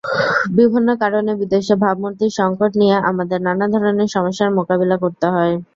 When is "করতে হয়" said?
5.03-5.53